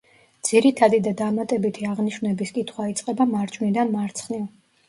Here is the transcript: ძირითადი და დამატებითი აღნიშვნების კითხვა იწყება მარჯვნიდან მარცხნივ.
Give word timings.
ძირითადი 0.47 0.99
და 1.07 1.13
დამატებითი 1.19 1.87
აღნიშვნების 1.91 2.57
კითხვა 2.57 2.89
იწყება 2.95 3.31
მარჯვნიდან 3.35 3.93
მარცხნივ. 3.99 4.43